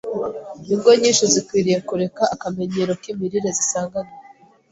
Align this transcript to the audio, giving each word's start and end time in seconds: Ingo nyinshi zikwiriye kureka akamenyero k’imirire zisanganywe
Ingo 0.73 0.89
nyinshi 1.01 1.25
zikwiriye 1.33 1.79
kureka 1.89 2.23
akamenyero 2.33 2.93
k’imirire 3.01 3.49
zisanganywe 3.57 4.13